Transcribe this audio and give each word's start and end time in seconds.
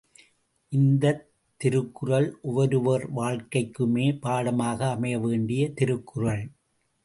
இந்தத் 0.69 1.29
திருக்குறள் 1.57 2.37
ஒவ்வொருவர் 2.41 3.13
வாழ்க்கைக்குமே 3.15 4.19
பாடமாக 4.19 4.97
அமையவேண்டிய 5.01 5.73
திருக்குறள். 5.73 6.43